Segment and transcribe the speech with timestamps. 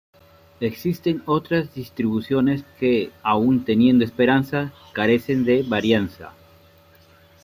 [0.61, 6.33] Existen otras distribuciones que, aun teniendo esperanza, carecen de varianza.